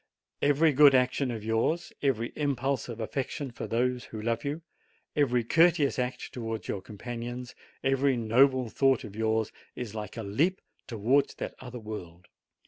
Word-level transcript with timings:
Every 0.41 0.73
good 0.73 0.95
action 0.95 1.29
of 1.29 1.43
yours, 1.43 1.93
every 2.01 2.29
impulse 2.35 2.89
of 2.89 2.99
affection 2.99 3.51
for 3.51 3.67
those 3.67 4.05
who 4.05 4.19
love 4.19 4.43
you, 4.43 4.63
every 5.15 5.43
courteous 5.43 5.99
act 5.99 6.33
towards 6.33 6.67
your 6.67 6.81
companions, 6.81 7.53
every 7.83 8.17
noble 8.17 8.67
thought 8.67 9.03
of 9.03 9.15
yours, 9.15 9.51
is 9.75 9.93
like 9.93 10.17
a 10.17 10.23
leap 10.23 10.59
towards 10.87 11.35
that 11.35 11.53
other 11.59 11.77
world. 11.79 12.29